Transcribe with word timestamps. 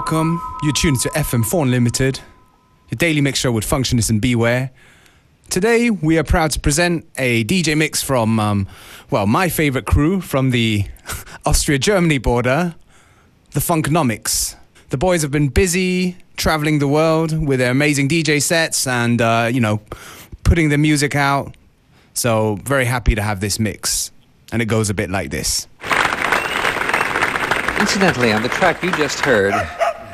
welcome. 0.00 0.40
You're 0.62 0.72
tuned 0.72 0.98
to 1.00 1.10
FM4 1.10 1.64
Unlimited, 1.64 2.20
your 2.88 2.96
daily 2.96 3.20
mix 3.20 3.38
show 3.38 3.52
with 3.52 3.66
Functionist 3.66 4.08
and 4.08 4.18
Beware. 4.18 4.70
Today, 5.50 5.90
we 5.90 6.16
are 6.16 6.24
proud 6.24 6.52
to 6.52 6.60
present 6.60 7.06
a 7.18 7.44
DJ 7.44 7.76
mix 7.76 8.02
from, 8.02 8.40
um, 8.40 8.66
well, 9.10 9.26
my 9.26 9.50
favorite 9.50 9.84
crew 9.84 10.22
from 10.22 10.52
the 10.52 10.86
Austria 11.44 11.78
Germany 11.78 12.16
border, 12.16 12.74
the 13.50 13.60
Funkonomics. 13.60 14.56
The 14.88 14.96
boys 14.96 15.20
have 15.20 15.30
been 15.30 15.48
busy 15.48 16.16
traveling 16.38 16.78
the 16.78 16.88
world 16.88 17.46
with 17.46 17.58
their 17.58 17.70
amazing 17.70 18.08
DJ 18.08 18.40
sets 18.40 18.86
and, 18.86 19.20
uh, 19.20 19.50
you 19.52 19.60
know, 19.60 19.82
putting 20.44 20.70
their 20.70 20.78
music 20.78 21.14
out. 21.14 21.54
So, 22.14 22.58
very 22.64 22.86
happy 22.86 23.14
to 23.16 23.22
have 23.22 23.40
this 23.40 23.58
mix. 23.58 24.12
And 24.50 24.62
it 24.62 24.64
goes 24.64 24.88
a 24.88 24.94
bit 24.94 25.10
like 25.10 25.30
this. 25.30 25.66
Incidentally, 27.78 28.32
on 28.32 28.42
the 28.42 28.48
track 28.48 28.82
you 28.82 28.90
just 28.92 29.20
heard, 29.20 29.52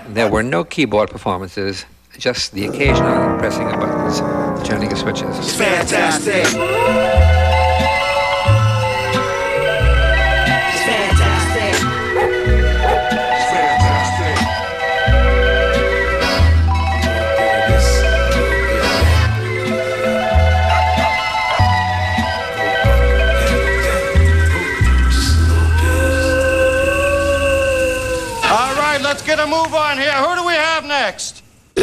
there 0.09 0.30
were 0.30 0.42
no 0.42 0.65
keyboard 0.65 1.10
performances, 1.10 1.84
just 2.19 2.52
the 2.52 2.66
occasional 2.66 3.38
pressing 3.38 3.66
of 3.69 3.80
buttons, 3.80 4.20
turning 4.66 4.92
of 4.92 4.98
switches. 4.98 5.38
It's 5.38 5.56
Fantastic! 5.56 7.36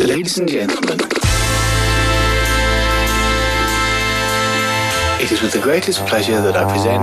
Ladies 0.03 0.37
and 0.37 0.49
gentlemen, 0.49 0.99
it 5.21 5.31
is 5.31 5.41
with 5.41 5.53
the 5.53 5.61
greatest 5.63 6.05
pleasure 6.07 6.41
that 6.41 6.57
I 6.57 6.65
present 6.69 7.01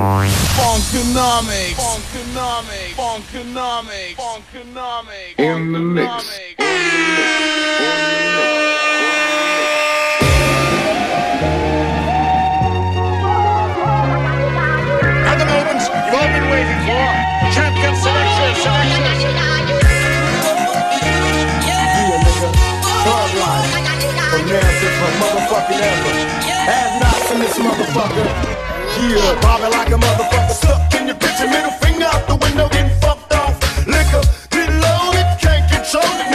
Funkonomics, 0.61 1.77
Funkonomics, 1.81 2.93
Funkonomics, 3.01 4.17
Funkonomics, 4.17 5.37
pronouncing 24.31 24.95
from 24.99 25.13
motherfucking 25.21 25.81
ever. 25.91 26.15
Have 26.71 26.95
not 27.03 27.23
in 27.33 27.39
this 27.43 27.59
motherfucker. 27.59 28.27
Yeah, 29.11 29.41
bobbing 29.43 29.73
like 29.75 29.91
a 29.91 29.99
motherfucker. 29.99 30.55
Stuck 30.55 30.95
in 30.95 31.09
your 31.09 31.17
bitch 31.17 31.39
your 31.41 31.51
middle 31.51 31.75
finger 31.83 32.07
out 32.07 32.27
the 32.29 32.37
window, 32.37 32.69
getting 32.69 32.95
fucked 33.01 33.33
off. 33.35 33.55
Liquor, 33.87 34.23
get 34.51 34.71
loaded, 34.85 35.29
can't 35.43 35.67
control 35.71 36.15
it. 36.23 36.30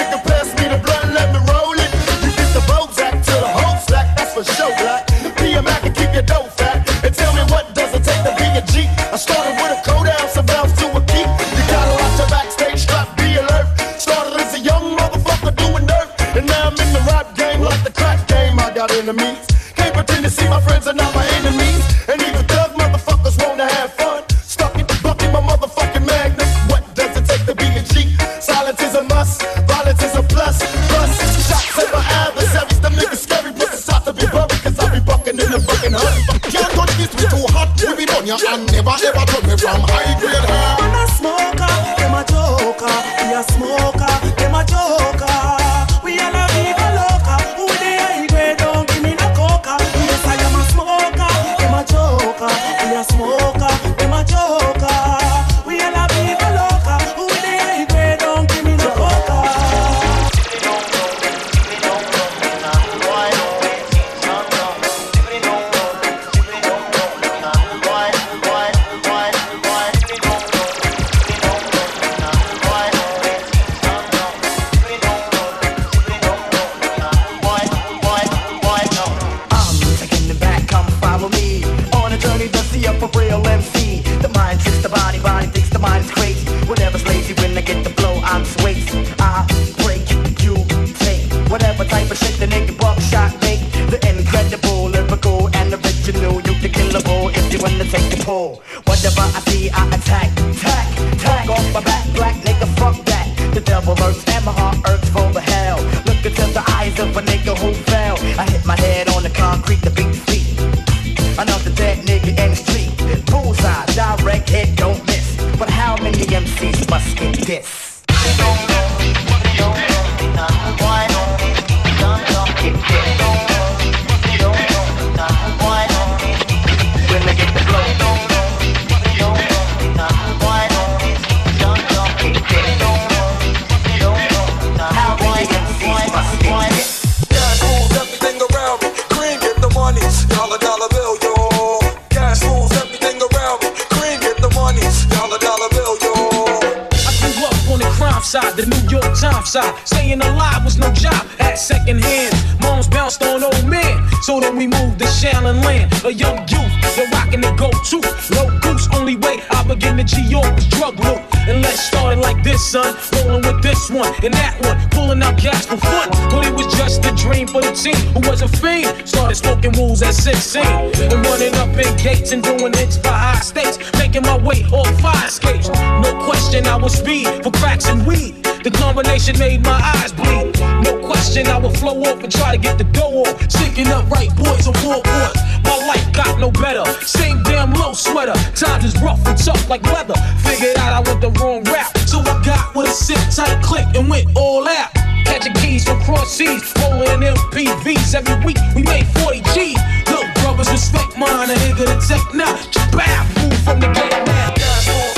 and 182.26 182.34
try 182.34 182.52
to 182.52 182.58
get 182.58 182.80
the 182.80 182.84
dough 182.86 183.22
off, 183.22 183.38
sticking 183.52 183.88
up 183.90 184.10
right 184.10 184.36
boys 184.36 184.66
on 184.66 184.74
warboards. 184.82 185.38
My 185.64 185.78
life 185.86 186.12
got 186.12 186.40
no 186.40 186.50
better. 186.50 186.84
Same 187.06 187.44
damn 187.44 187.72
low 187.74 187.94
sweater. 187.94 188.34
Times 188.58 188.84
is 188.84 189.00
rough 189.00 189.24
and 189.28 189.38
tough 189.38 189.70
like 189.70 189.84
leather. 189.94 190.16
Figured 190.42 190.76
out 190.78 190.92
I 190.92 191.02
went 191.08 191.22
the 191.22 191.30
wrong 191.40 191.64
route. 191.66 191.96
So 192.10 192.20
I 192.20 192.42
got 192.44 192.74
with 192.74 192.88
a 192.88 192.92
sip, 192.92 193.22
tight 193.30 193.62
click, 193.64 193.86
and 193.94 194.10
went 194.10 194.26
all 194.36 194.68
out. 194.68 194.90
Catching 195.26 195.54
keys 195.54 195.86
from 195.86 196.02
cross 196.02 196.34
seas, 196.34 196.74
rolling 196.82 197.22
MPVs 197.22 198.16
every 198.16 198.44
week. 198.44 198.58
We 198.76 198.82
made 198.82 199.06
40 199.22 199.42
G's. 199.54 199.78
Look, 200.10 200.26
brothers, 200.42 200.72
respect 200.72 201.16
mine. 201.20 201.52
A 201.52 201.54
nigga 201.54 201.86
to 201.86 202.08
take 202.08 202.34
now. 202.34 202.56
Just 202.72 202.92
bow, 202.92 203.22
move 203.38 203.58
from 203.62 203.80
the 203.80 203.88
game 203.94 204.26
now. 204.26 205.15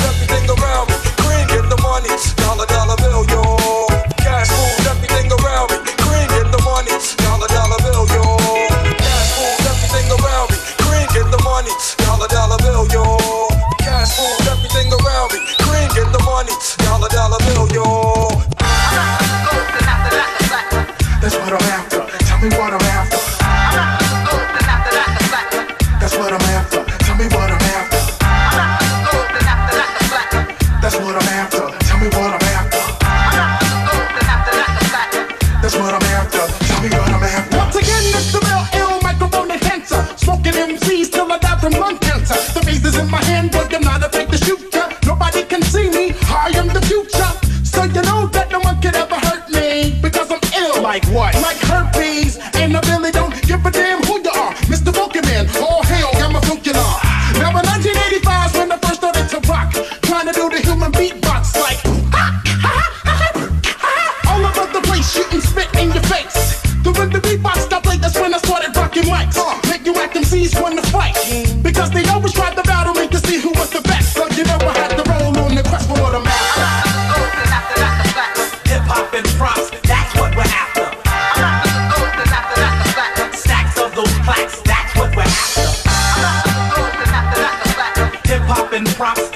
And 88.78 88.86
props 88.90 89.27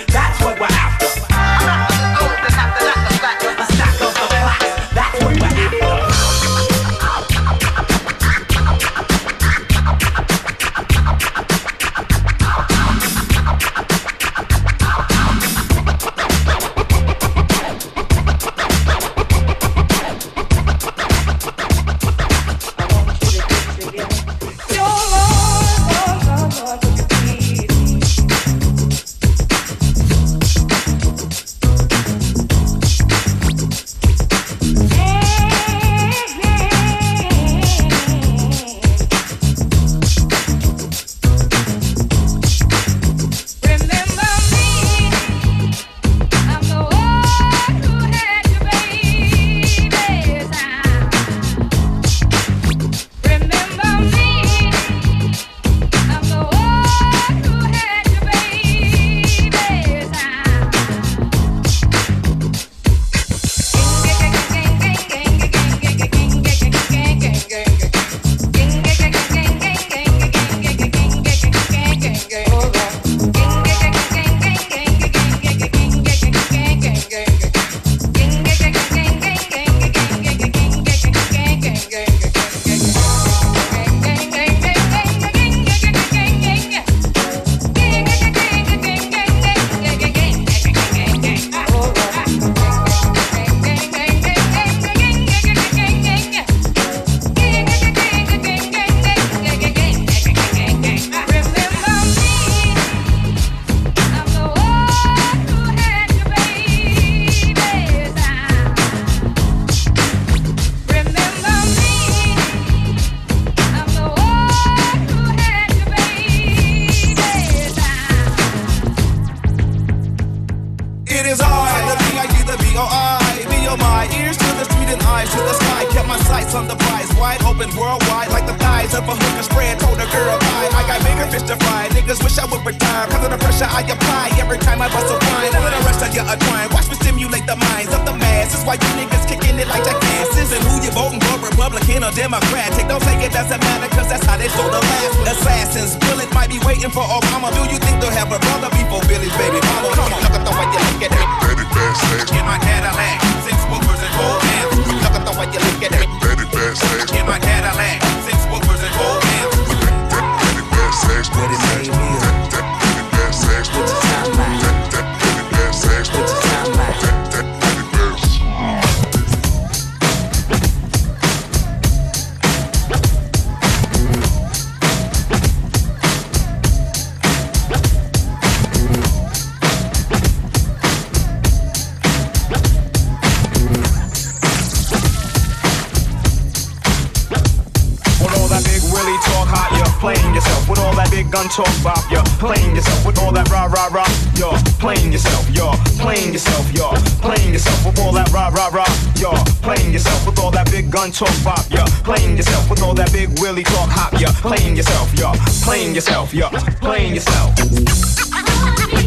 talk 201.25 201.43
bop. 201.43 201.65
You're 201.69 201.85
playing 202.03 202.35
yourself 202.35 202.67
with 202.69 202.81
all 202.81 202.95
that 202.95 203.11
big 203.11 203.29
willy 203.39 203.63
talk 203.63 203.89
hop. 203.89 204.19
You're 204.19 204.33
playing 204.41 204.75
yourself, 204.75 205.13
you're 205.13 205.33
playing 205.61 205.93
yourself, 205.93 206.33
you're 206.33 206.49
playing 206.81 207.13
yourself. 207.13 207.53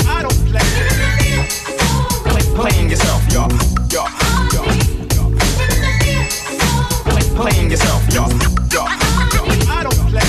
I 0.06 0.22
don't 0.22 0.38
play. 0.46 0.62
Play, 2.30 2.44
playing 2.54 2.90
yourself, 2.90 3.20
you're. 3.34 3.48
Play, 7.10 7.24
playing 7.34 7.70
yourself, 7.70 8.02
you're, 8.14 8.30
you're. 8.70 8.86
I 9.66 9.82
don't 9.82 10.00
play. 10.06 10.28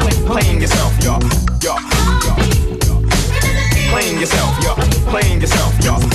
Play, 0.00 0.14
playing 0.24 0.60
yourself, 0.62 0.92
you're, 1.04 1.20
you're. 1.60 1.80
Playing 3.92 4.18
yourself, 4.20 4.52
you're, 4.64 4.76
playing 5.10 5.40
yourself, 5.40 5.74
you're. 5.84 6.13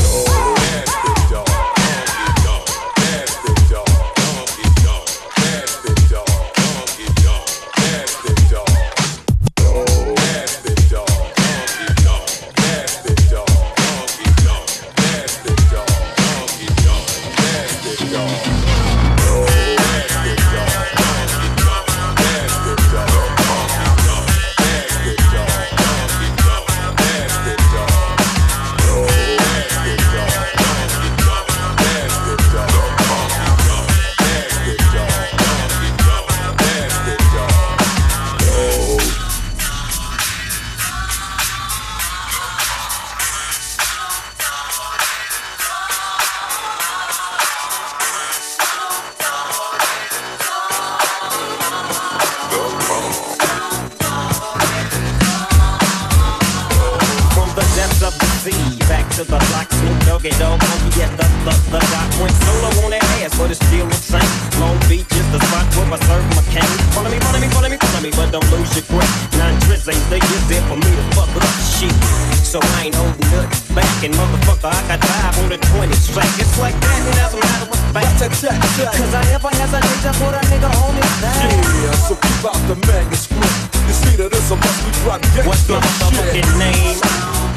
On 76.00 76.16
the 76.16 76.24
20 76.24 76.32
strike. 76.32 76.40
It's 76.40 76.60
like 76.60 76.76
that, 76.80 77.02
it 77.08 77.16
doesn't 77.16 77.40
matter 77.40 77.66
what's 77.70 77.82
back. 77.92 78.20
Cause 78.20 79.14
I 79.14 79.24
never 79.32 79.50
hesitate 79.50 80.02
to 80.04 80.12
put 80.20 80.34
a 80.34 80.42
nigga 80.48 80.70
on 80.70 80.96
his 80.96 81.14
back. 81.22 81.52
Yeah, 81.84 81.92
so 82.08 82.16
keep 82.16 82.46
out 82.46 82.62
the 82.68 82.76
manuscript. 82.88 83.76
You 83.88 83.94
see 83.94 84.16
that 84.18 84.32
it's 84.32 84.52
a 84.52 84.56
must 84.56 84.86
we 84.86 84.92
gangsta 85.04 85.46
What's 85.48 85.68
my 85.68 85.80
motherfucking 85.80 86.60
name? 86.60 87.49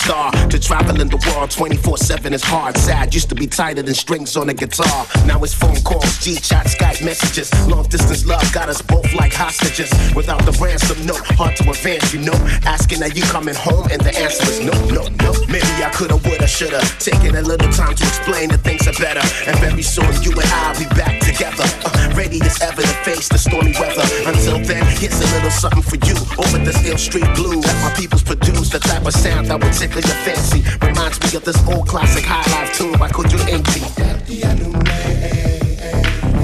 Star 0.00 0.32
to 0.48 0.58
traveling 0.58 1.08
the 1.08 1.20
world 1.28 1.50
24 1.50 1.98
7 1.98 2.32
is 2.32 2.42
hard. 2.42 2.76
Sad 2.76 3.14
used 3.14 3.28
to 3.28 3.34
be 3.34 3.46
tighter 3.46 3.82
than 3.82 3.94
strings 3.94 4.36
on 4.36 4.48
a 4.48 4.54
guitar. 4.54 5.06
Now 5.26 5.42
it's 5.44 5.54
phone 5.54 5.80
calls, 5.82 6.18
G 6.18 6.36
chat, 6.36 6.66
Skype 6.66 7.04
messages. 7.04 7.50
Long 7.68 7.84
distance 7.84 8.26
love 8.26 8.44
got 8.52 8.68
us 8.68 8.80
both 8.82 9.12
like 9.14 9.32
hostages. 9.32 9.90
Without 10.14 10.42
the 10.44 10.52
ransom 10.62 11.04
note, 11.06 11.24
hard 11.36 11.56
to 11.56 11.70
advance, 11.70 12.12
you 12.14 12.20
know. 12.20 12.38
Asking 12.64 13.02
are 13.02 13.12
you 13.12 13.22
coming 13.22 13.54
home, 13.54 13.86
and 13.92 14.00
the 14.00 14.16
answer 14.16 14.44
is 14.50 14.60
no, 14.60 14.74
no, 14.96 15.04
no. 15.20 15.32
Maybe 15.48 15.70
I 15.84 15.90
coulda, 15.92 16.16
woulda, 16.16 16.46
shoulda. 16.46 16.80
Taking 16.98 17.36
a 17.36 17.42
little 17.42 17.70
time 17.72 17.94
to 17.94 18.04
explain 18.04 18.48
that 18.50 18.60
things 18.60 18.86
are 18.88 18.96
better. 18.96 19.22
And 19.46 19.56
very 19.58 19.82
soon 19.82 20.10
you 20.22 20.32
and 20.32 20.48
I'll 20.64 20.78
be 20.78 20.88
back 20.96 21.20
together. 21.20 21.66
Uh, 21.84 22.14
ready 22.16 22.40
as 22.42 22.60
ever 22.62 22.82
to 22.82 22.96
face 23.04 23.28
the 23.28 23.38
stormy 23.38 23.72
weather. 23.78 24.06
Until 24.26 24.58
then, 24.64 24.84
here's 24.96 25.18
a 25.20 25.28
little 25.34 25.50
something 25.50 25.82
for 25.82 25.98
you. 26.06 26.16
Over 26.40 26.58
this 26.64 26.78
ill 26.88 26.98
street 26.98 27.28
blue 27.34 27.60
that 27.60 27.76
my 27.84 27.92
people's 27.94 28.22
produce. 28.22 28.70
The 28.70 28.78
type 28.78 29.04
of 29.04 29.12
sound 29.12 29.48
that 29.48 29.60
will 29.60 29.72
tickle 29.90 30.08
your 30.08 30.18
fancy. 30.24 30.62
Reminds 30.86 31.20
me 31.20 31.36
of 31.36 31.44
this 31.44 31.68
old 31.68 31.88
classic 31.88 32.24
high 32.24 32.46
life 32.52 32.72
tune 32.74 32.98
by 32.98 33.08
Kojo 33.08 33.38
Enki. 33.48 33.80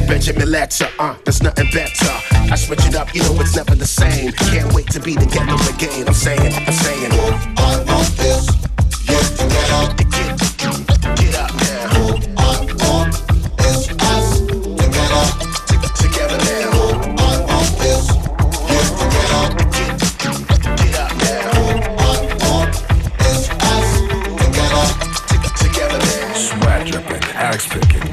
Benjamin 0.06 0.50
Letter, 0.50 0.88
uh, 0.98 1.14
there's 1.24 1.42
nothing 1.42 1.68
better. 1.72 2.12
I 2.32 2.56
switch 2.56 2.86
it 2.86 2.94
up, 2.94 3.14
you 3.14 3.22
know 3.22 3.40
it's 3.40 3.56
never 3.56 3.74
the 3.74 3.86
same. 3.86 4.32
Can't 4.32 4.72
wait 4.72 4.86
to 4.88 5.00
be 5.00 5.14
together 5.14 5.54
again. 5.74 6.06
I'm 6.06 6.14
saying, 6.14 6.52
I'm 6.54 6.72
saying. 6.72 7.12
I 7.56 7.84
want 7.86 8.16
this, 8.16 8.65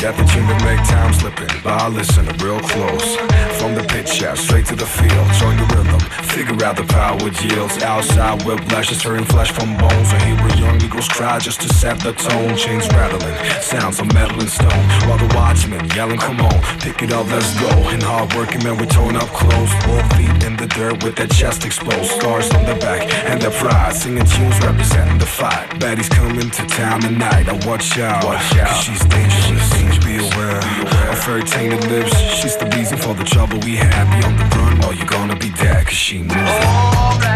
axe 0.05 0.17
picking, 0.17 0.62
got 0.75 0.87
the 0.87 0.89
tune 0.89 0.89
to 0.89 0.89
make 0.89 0.89
time 0.89 1.13
slipping. 1.13 1.61
But 1.63 1.81
I 1.81 1.87
listen 1.87 2.25
real 2.37 2.59
close. 2.59 3.15
From 3.59 3.75
the 3.75 3.85
pit 3.87 4.07
shaft 4.07 4.39
straight 4.39 4.65
to 4.67 4.75
the 4.75 4.85
field, 4.85 5.27
join 5.39 5.57
the 5.57 5.65
rhythm, 5.75 5.99
Figure 6.33 6.65
out 6.65 6.75
the 6.75 6.83
power 6.83 7.17
it 7.27 7.37
yields. 7.43 7.81
Outside 7.83 8.41
whiplash 8.43 8.91
is 8.91 9.01
turning 9.01 9.25
flesh 9.25 9.51
from 9.51 9.77
bones. 9.77 10.09
I 10.13 10.19
hear 10.25 10.47
a 10.47 10.57
young 10.57 10.81
eagles 10.81 11.07
cry 11.07 11.39
just 11.39 11.61
to 11.61 11.69
set 11.73 11.99
the 11.99 12.13
tone. 12.13 12.57
Chains 12.57 12.87
rattling, 12.89 13.35
sounds 13.61 13.99
of 13.99 14.11
metal 14.13 14.39
and 14.39 14.49
stone. 14.49 14.83
While 15.07 15.19
the 15.19 15.31
watchmen 15.35 15.85
yelling, 15.95 16.17
come 16.17 16.41
on, 16.41 16.59
pick 16.79 17.01
it 17.03 17.11
up, 17.11 17.27
let's 17.29 17.53
go. 17.59 17.69
And 17.93 18.01
hard 18.01 18.33
working 18.33 18.63
men, 18.63 18.77
we 18.77 18.87
tone 18.87 19.15
up 19.15 19.29
close. 19.29 19.71
Both 19.85 20.17
feet 20.17 20.43
in 20.43 20.57
the 20.57 20.67
dirt 20.67 21.03
with 21.03 21.15
their 21.15 21.27
chest 21.27 21.65
exposed. 21.65 22.11
Scars 22.17 22.49
on 22.51 22.65
their 22.65 22.79
back 22.79 23.01
and 23.29 23.41
their 23.41 23.51
pride. 23.51 23.93
Singing 23.93 24.25
tunes 24.25 24.59
representing 24.65 25.19
the 25.19 25.25
fight. 25.25 25.69
Baddies 25.79 26.09
coming 26.09 26.49
to 26.49 26.65
town 26.65 27.01
tonight. 27.01 27.47
I 27.47 27.53
watch 27.67 27.99
out, 27.99 28.23
watch 28.25 28.57
out. 28.57 28.69
Cause 28.69 28.83
she's 28.83 29.05
dangerous. 29.05 29.73
Be 30.03 30.17
aware 30.17 30.62
of 31.11 31.23
her 31.25 31.41
tainted 31.41 31.83
lips. 31.87 32.17
She's 32.19 32.57
the 32.57 32.65
reason 32.75 32.97
for 32.97 33.13
the 33.13 33.23
trouble 33.23 33.59
we 33.59 33.75
have. 33.75 34.07
Be 34.11 34.25
on 34.25 34.35
the 34.37 34.55
run 34.55 34.85
or 34.85 34.93
you're 34.93 35.05
gonna 35.07 35.35
be 35.35 35.49
dead. 35.49 35.85
Cause 35.85 35.93
she 35.93 36.19
moves. 36.19 37.32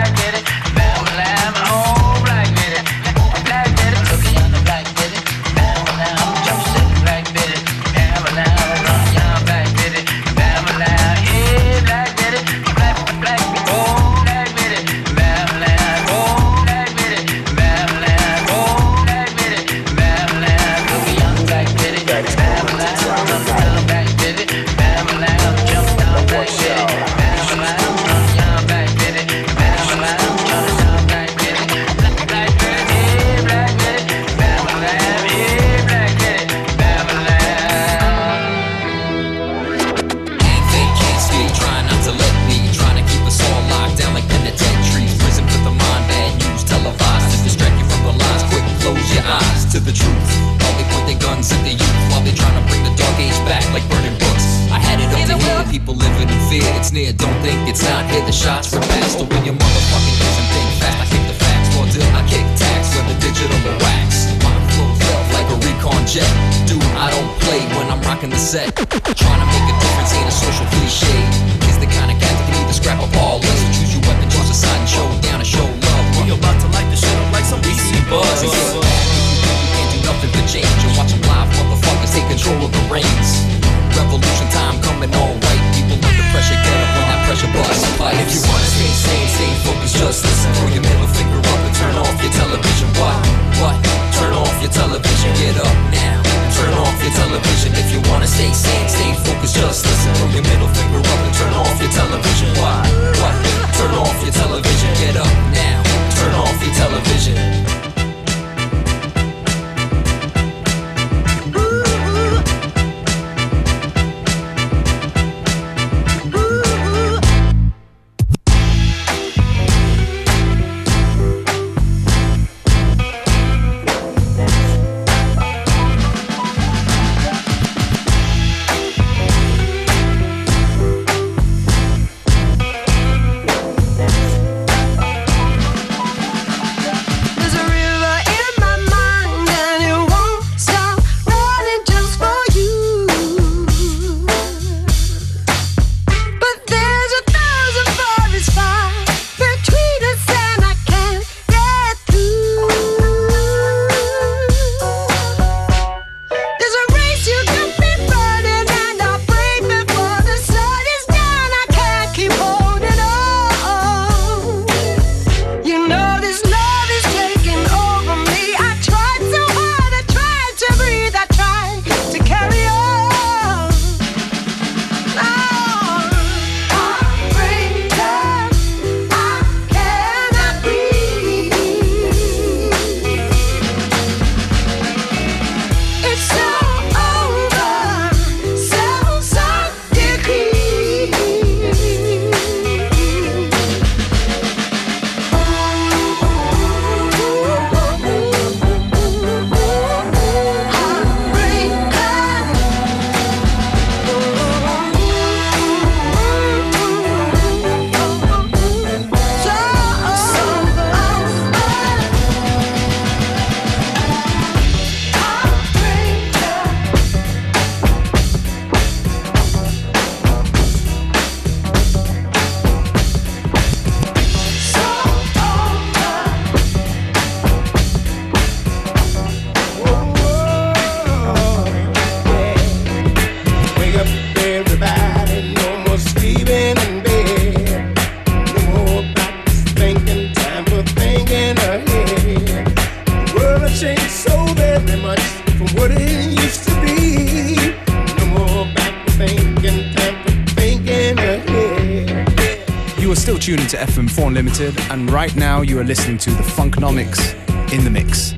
Tuned 253.67 253.81
into 253.81 254.01
FM4 254.01 254.27
Unlimited, 254.27 254.79
and 254.91 255.09
right 255.11 255.35
now 255.35 255.61
you 255.61 255.79
are 255.79 255.83
listening 255.83 256.17
to 256.19 256.29
the 256.29 256.43
Funkonomics 256.43 257.33
in 257.73 257.83
the 257.83 257.89
mix. 257.89 258.33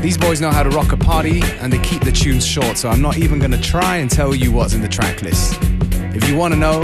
These 0.00 0.16
boys 0.16 0.40
know 0.40 0.50
how 0.50 0.62
to 0.62 0.70
rock 0.70 0.92
a 0.92 0.96
party, 0.96 1.40
and 1.58 1.72
they 1.72 1.78
keep 1.78 2.02
the 2.02 2.12
tunes 2.12 2.46
short, 2.46 2.76
so 2.78 2.88
I'm 2.88 3.02
not 3.02 3.18
even 3.18 3.38
going 3.38 3.50
to 3.50 3.60
try 3.60 3.96
and 3.96 4.10
tell 4.10 4.34
you 4.34 4.52
what's 4.52 4.74
in 4.74 4.82
the 4.82 4.88
track 4.88 5.22
list. 5.22 5.58
If 6.14 6.28
you 6.28 6.36
want 6.36 6.54
to 6.54 6.60
know, 6.60 6.82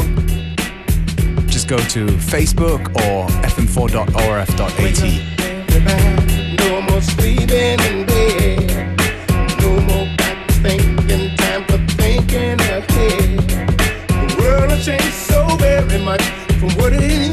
just 1.46 1.68
go 1.68 1.76
to 1.76 2.06
Facebook 2.06 2.88
or 3.06 3.28
fm4.orf.at. 3.42 4.58
No 6.58 6.80
more 6.82 7.02
sleeping 7.02 7.80
in 7.80 8.06
bed. 8.06 8.96
No 9.60 9.80
more 9.80 10.08
back 10.62 10.95
from 16.70 16.82
what 16.82 16.92
it 16.92 17.02
used 17.02 17.25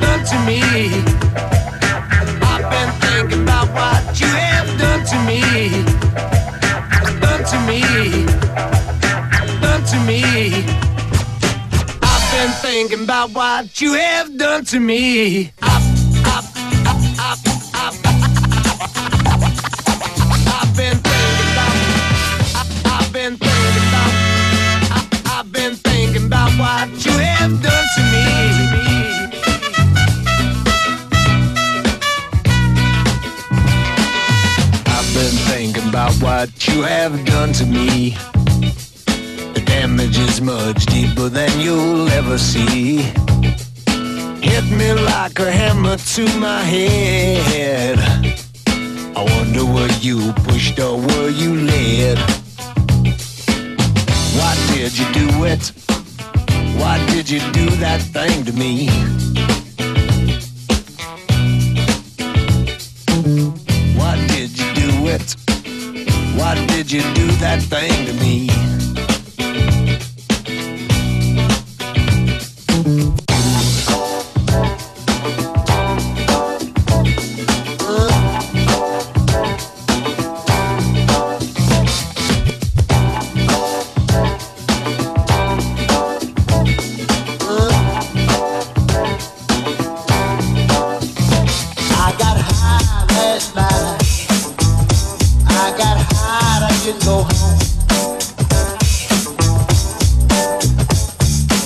Done 0.00 0.24
to 0.24 0.38
me. 0.46 0.60
I've 2.42 2.70
been 2.70 2.92
thinking 3.00 3.42
about 3.42 3.68
what 3.68 4.20
you 4.20 4.26
have 4.26 4.78
done 4.78 5.04
to 5.06 5.16
me. 5.26 5.40
Done 7.20 7.44
to 7.50 7.58
me. 7.66 7.80
Done 9.60 9.84
to 9.84 9.96
me. 10.06 10.22
I've 12.02 12.30
been 12.32 12.50
thinking 12.60 13.02
about 13.04 13.30
what 13.30 13.80
you 13.80 13.92
have 13.94 14.36
done 14.36 14.64
to 14.66 14.80
me. 14.80 15.52
I've, 15.62 15.82
I've, 16.26 16.46
I've, 16.86 17.06
I've, 17.74 18.02
been 20.76 20.96
thinking 20.98 21.50
about, 21.52 21.74
I've 22.86 23.12
been 23.12 23.36
thinking 23.36 23.88
about, 23.88 24.12
I've 25.26 25.52
been 25.52 25.74
thinking 25.74 26.26
about 26.26 26.50
what 26.58 27.04
you 27.04 27.12
have 27.12 27.62
done 27.62 27.79
what 36.40 36.68
you 36.68 36.80
have 36.80 37.12
done 37.26 37.52
to 37.52 37.66
me. 37.66 38.16
The 39.52 39.62
damage 39.66 40.16
is 40.18 40.40
much 40.40 40.86
deeper 40.86 41.28
than 41.28 41.50
you'll 41.60 42.08
ever 42.08 42.38
see. 42.38 43.02
Hit 44.48 44.64
me 44.70 44.90
like 45.12 45.38
a 45.38 45.52
hammer 45.52 45.98
to 46.14 46.24
my 46.38 46.62
head. 46.62 47.98
I 49.18 49.22
wonder 49.34 49.66
were 49.66 49.92
you 50.00 50.32
pushed 50.48 50.78
or 50.78 50.96
were 50.96 51.28
you 51.28 51.52
led? 51.70 52.18
Why 54.38 54.52
did 54.72 54.98
you 54.98 55.06
do 55.12 55.44
it? 55.44 55.72
Why 56.80 56.96
did 57.12 57.28
you 57.28 57.40
do 57.52 57.66
that 57.84 58.00
thing 58.14 58.46
to 58.46 58.52
me? 58.52 58.88
Why 63.98 64.14
did 64.28 64.58
you 64.58 64.74
do 64.74 65.08
it? 65.08 65.49
Why 66.40 66.54
did 66.68 66.90
you 66.90 67.02
do 67.12 67.26
that 67.32 67.60
thing 67.62 68.06
to 68.06 68.14
me? 68.14 68.79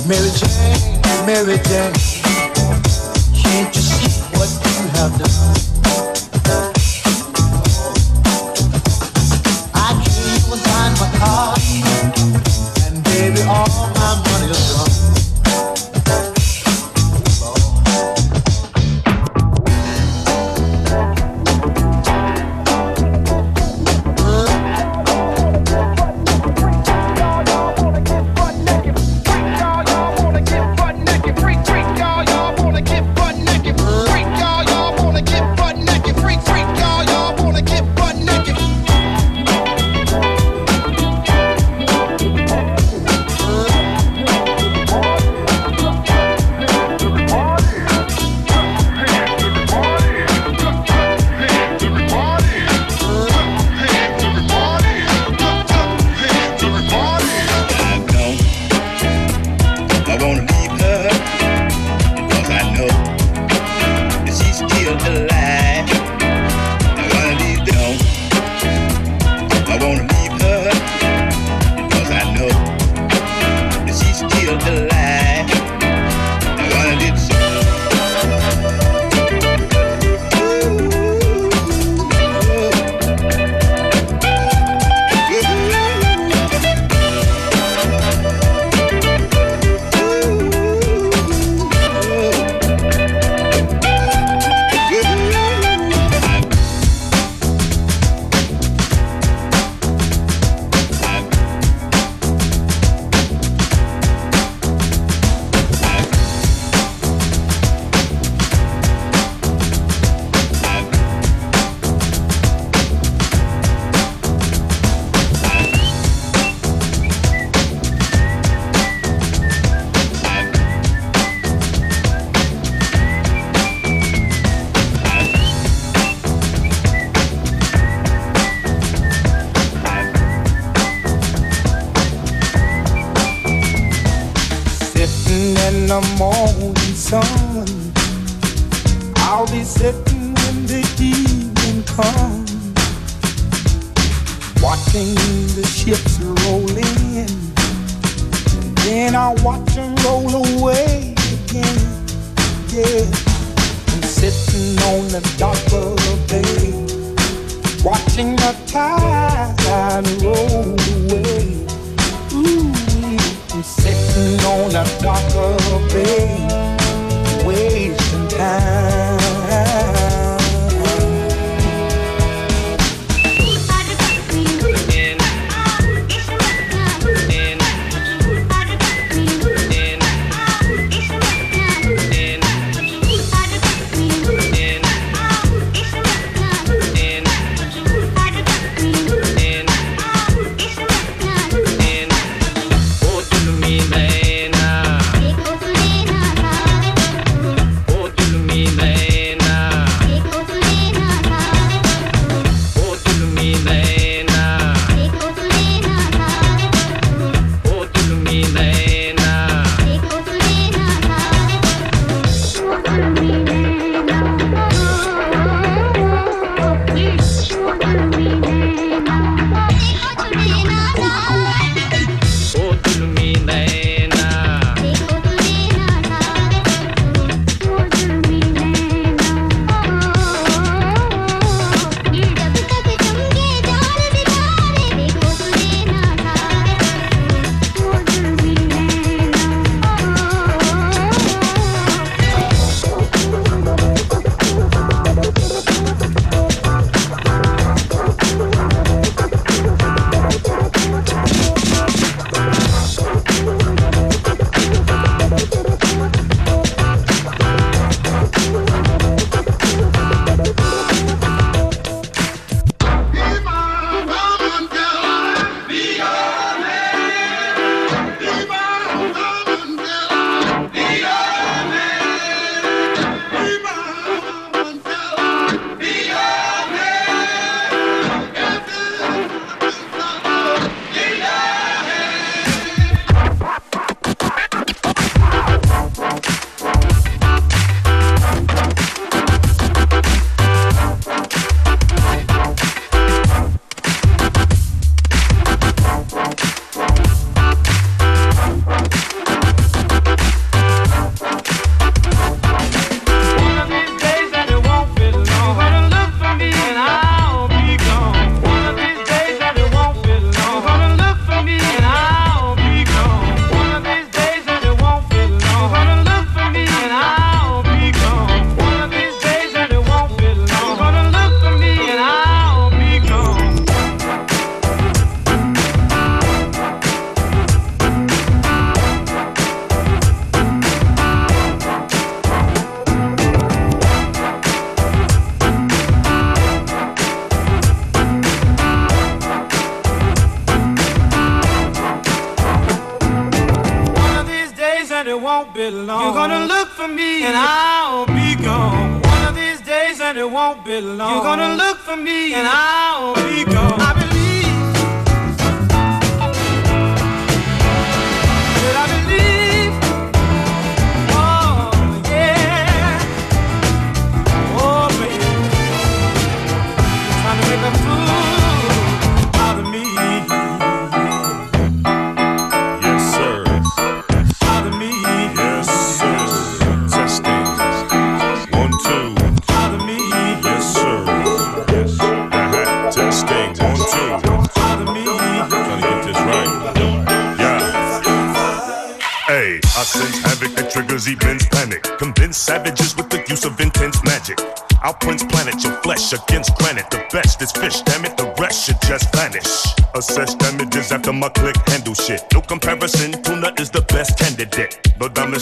Mary 0.06 0.28
Jane, 0.36 1.00
Mary 1.24 1.56
Jane, 1.64 1.92
can't 3.32 3.74
you 3.74 3.80
see 3.80 4.20
what 4.36 4.50
you 4.62 4.88
have 4.98 5.18
done? 5.18 5.73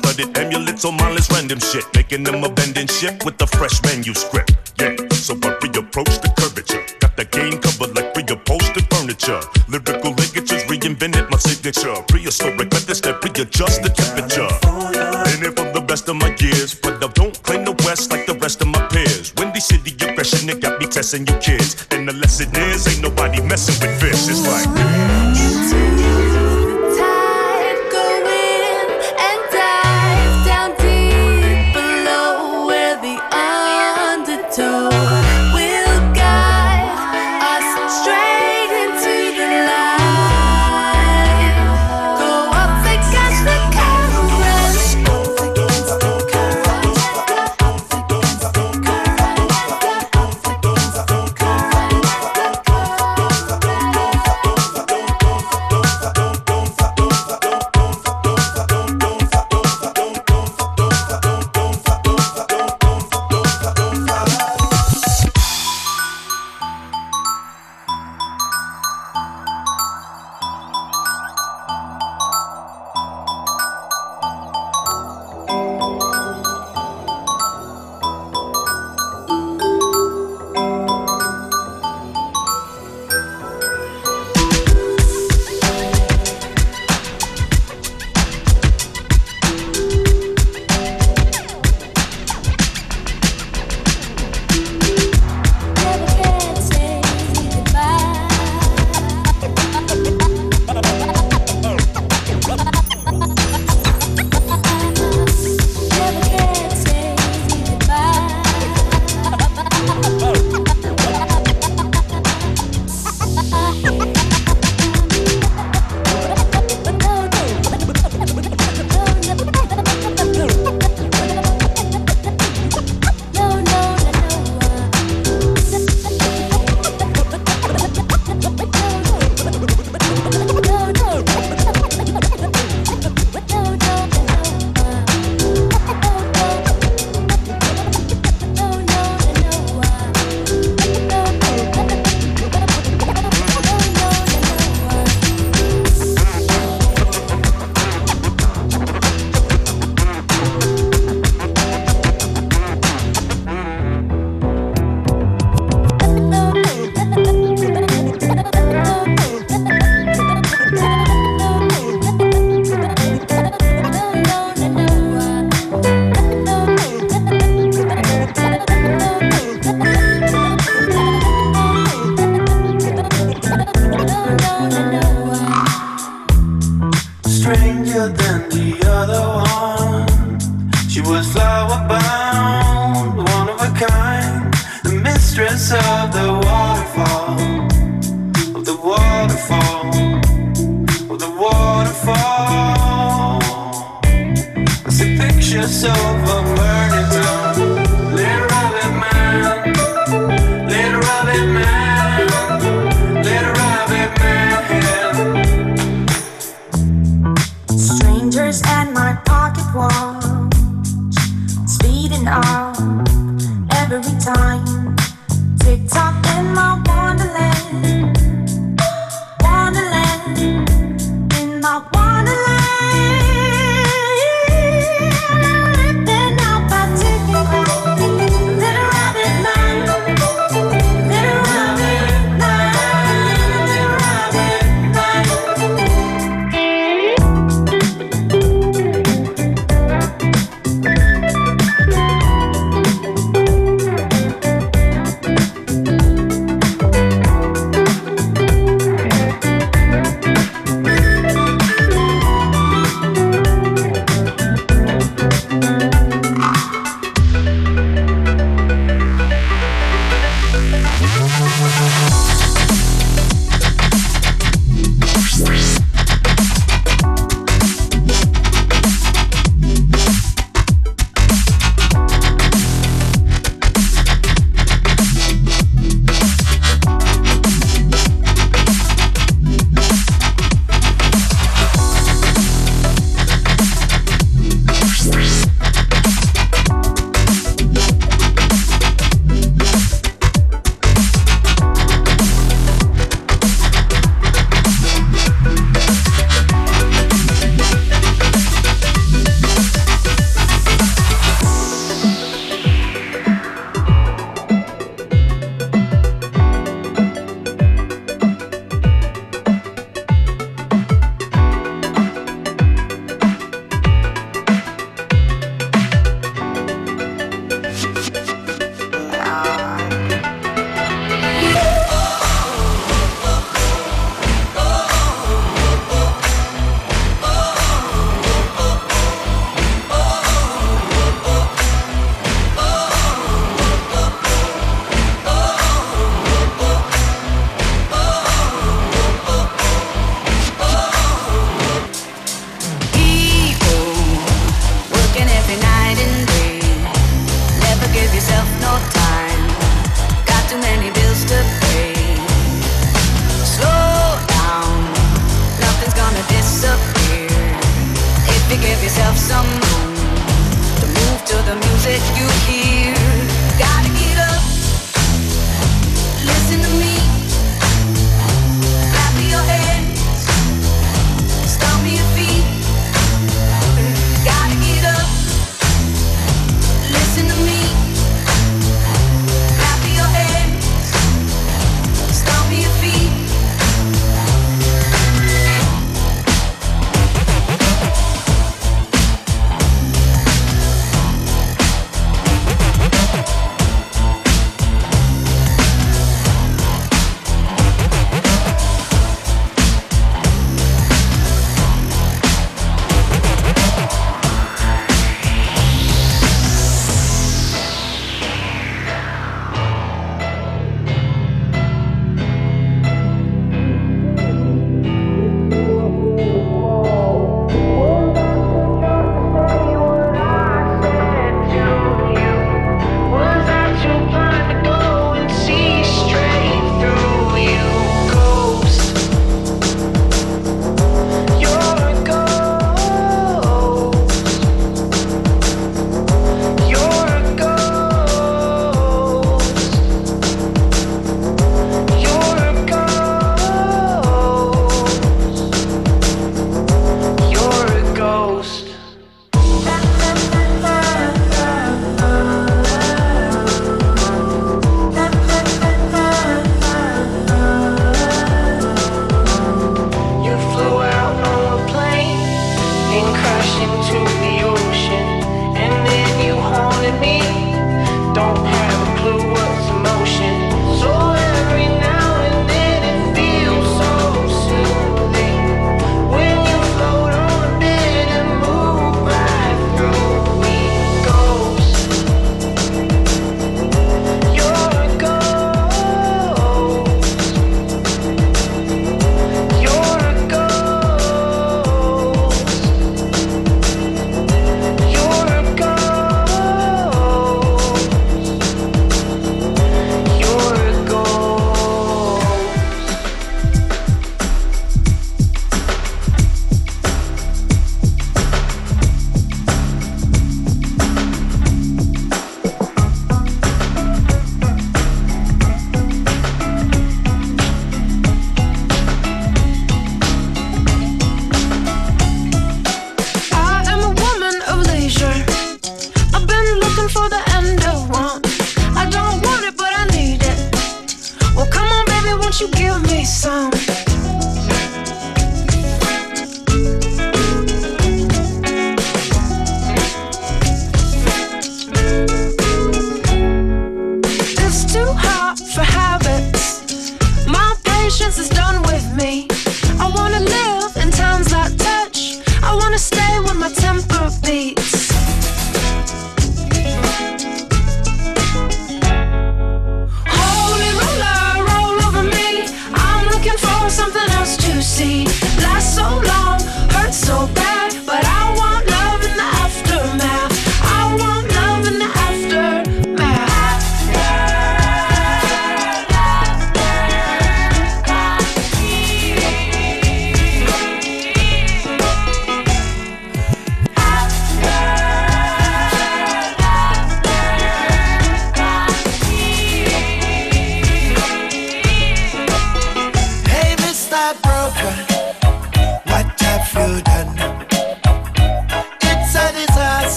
studded 0.00 0.36
amulets 0.38 0.84
on 0.84 0.96
mindless 0.96 1.30
random 1.30 1.60
shit. 1.60 1.84
Making 1.94 2.24
them 2.24 2.42
a 2.44 2.48
bending 2.48 2.88
ship 2.88 3.24
with 3.24 3.40
a 3.42 3.46
fresh 3.46 3.76
manuscript. 3.84 4.56
Yeah, 4.80 4.96
so 5.12 5.34
I 5.34 5.50
reapproach 5.60 6.16
the 6.24 6.32
curvature. 6.38 6.84
Got 7.00 7.16
the 7.16 7.26
game 7.26 7.60
covered 7.60 7.94
like 7.94 8.14
reupholstered 8.14 8.88
furniture. 8.92 9.40
Lyrical 9.68 10.12
ligatures 10.20 10.64
reinvented 10.64 11.30
my 11.30 11.38
signature. 11.38 11.94
Prehistoric 12.08 12.72
methods 12.72 13.00
that 13.02 13.22
readjust 13.22 13.82
the 13.82 13.90
temperature. 13.90 14.50
In 15.32 15.44
it 15.44 15.54
from 15.56 15.72
the 15.76 15.84
best 15.86 16.08
of 16.08 16.16
my 16.16 16.34
years, 16.40 16.74
but 16.74 17.02
I 17.04 17.08
don't 17.12 17.36
claim 17.42 17.64
the 17.64 17.76
West 17.84 18.10
like 18.10 18.26
the 18.26 18.34
rest 18.34 18.60
of 18.62 18.68
my 18.68 18.82
peers. 18.88 19.34
Windy 19.36 19.60
City 19.60 19.92
aggression, 20.00 20.48
it 20.48 20.60
got 20.60 20.80
me 20.80 20.86
testing 20.86 21.26
you 21.26 21.36
kids. 21.38 21.86
And 21.90 22.08
the 22.08 22.14
lesson 22.14 22.50
is, 22.56 22.88
ain't 22.88 23.02
nobody 23.02 23.40
messing 23.42 23.78
with 23.84 24.00
this. 24.00 24.28
It's 24.28 24.46
like. 24.46 25.49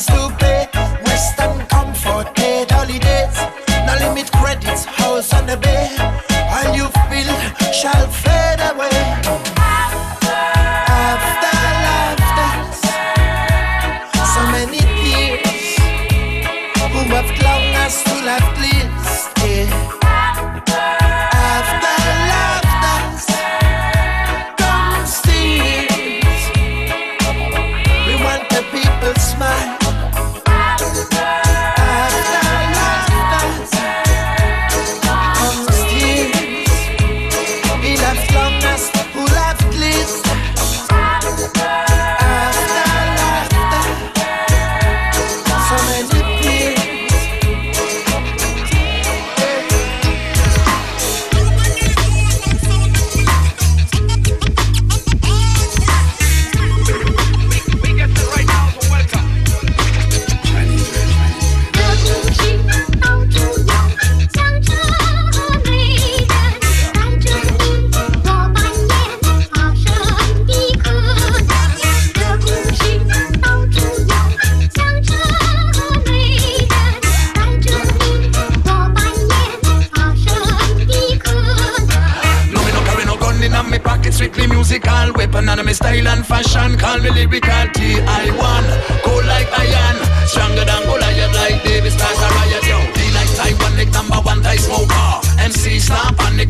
stupid. 0.00 0.29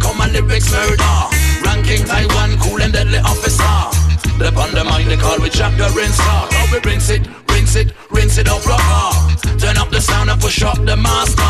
Come 0.01 0.21
a 0.21 0.27
lyrics 0.29 0.73
murder. 0.73 1.17
Ranking 1.65 2.05
Taiwan, 2.05 2.59
cool 2.61 2.81
and 2.83 2.93
deadly 2.93 3.19
officer. 3.19 4.01
Lip 4.41 4.57
on 4.57 4.73
the 4.73 4.83
mind, 4.83 5.11
they 5.11 5.17
call 5.17 5.39
with 5.39 5.53
Jack 5.53 5.77
the 5.77 5.85
rinse 5.93 6.19
Now 6.19 6.49
we 6.73 6.81
rinse 6.81 7.11
it, 7.11 7.29
rinse 7.53 7.77
it, 7.77 7.93
rinse 8.11 8.39
it 8.39 8.49
off, 8.49 8.67
rocker. 8.67 9.61
Turn 9.61 9.77
up 9.77 9.91
the 9.91 10.01
sound 10.01 10.31
and 10.31 10.41
push 10.41 10.63
up 10.63 10.79
the 10.85 10.97
master. 10.97 11.45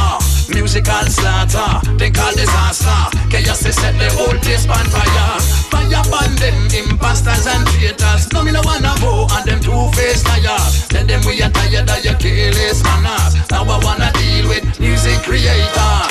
Musical 0.53 1.07
slaughter, 1.07 1.79
they 1.97 2.11
call 2.11 2.33
disaster. 2.35 3.01
Chaos 3.31 3.65
is 3.65 3.77
set 3.77 3.95
the 3.95 4.11
whole 4.19 4.35
place 4.43 4.67
on 4.67 4.85
fire. 4.91 5.39
Fire 5.71 6.03
on 6.11 6.35
them 6.43 6.67
imposters 6.75 7.47
and 7.47 7.65
traitors. 7.69 8.33
No, 8.33 8.43
me 8.43 8.51
no 8.51 8.61
wanna 8.65 8.93
go 8.99 9.31
on 9.31 9.47
them 9.47 9.61
two-faced 9.61 10.27
liars. 10.27 10.89
Tell 10.89 11.07
them 11.07 11.23
we 11.25 11.41
are 11.43 11.51
tired 11.51 11.89
of 11.89 12.05
your 12.05 12.19
careless 12.19 12.83
manners. 12.83 13.39
Now 13.51 13.63
I 13.63 13.79
wanna 13.79 14.11
deal 14.19 14.49
with 14.49 14.81
music 14.81 15.23
creators. 15.23 16.11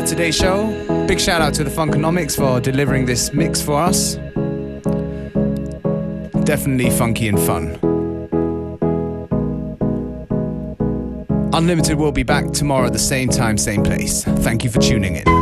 to 0.00 0.06
today's 0.06 0.36
show, 0.36 0.66
big 1.06 1.20
shout 1.20 1.42
out 1.42 1.52
to 1.54 1.64
the 1.64 1.70
Funkonomics 1.70 2.36
for 2.36 2.60
delivering 2.60 3.06
this 3.06 3.32
mix 3.32 3.60
for 3.60 3.80
us. 3.80 4.14
Definitely 6.44 6.90
funky 6.90 7.28
and 7.28 7.38
fun. 7.38 7.78
Unlimited 11.52 11.98
will 11.98 12.12
be 12.12 12.22
back 12.22 12.50
tomorrow 12.52 12.86
at 12.86 12.92
the 12.92 12.98
same 12.98 13.28
time, 13.28 13.58
same 13.58 13.82
place. 13.82 14.24
Thank 14.24 14.64
you 14.64 14.70
for 14.70 14.80
tuning 14.80 15.16
in. 15.16 15.39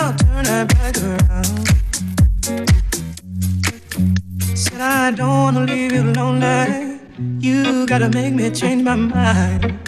I 0.00 0.12
turn 0.12 0.66
back 0.68 0.96
around. 1.02 1.68
Said 4.54 4.80
I 4.80 5.10
don't 5.10 5.28
wanna 5.28 5.66
leave 5.66 5.92
you 5.92 6.04
lonely. 6.12 7.00
You 7.40 7.84
gotta 7.84 8.08
make 8.08 8.32
me 8.32 8.48
change 8.50 8.84
my 8.84 8.94
mind. 8.94 9.87